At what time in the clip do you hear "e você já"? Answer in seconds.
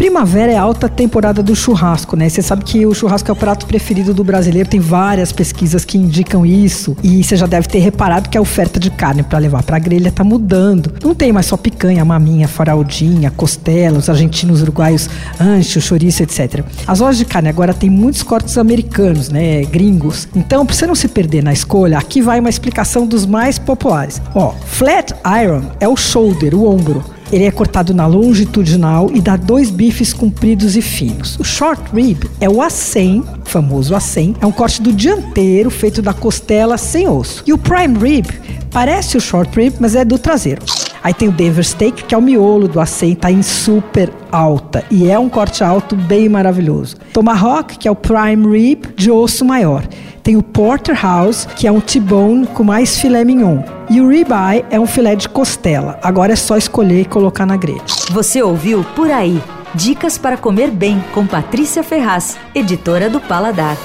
7.02-7.46